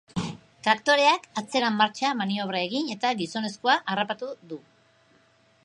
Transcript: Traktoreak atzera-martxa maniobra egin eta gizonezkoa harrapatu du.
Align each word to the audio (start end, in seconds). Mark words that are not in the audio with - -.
Traktoreak 0.67 1.27
atzera-martxa 1.41 2.13
maniobra 2.21 2.61
egin 2.69 2.89
eta 2.95 3.13
gizonezkoa 3.21 3.77
harrapatu 3.95 4.31
du. 4.55 4.59